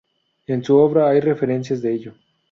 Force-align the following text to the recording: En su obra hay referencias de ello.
En 0.47 0.63
su 0.63 0.77
obra 0.77 1.09
hay 1.09 1.19
referencias 1.19 1.83
de 1.83 1.93
ello. 1.93 2.15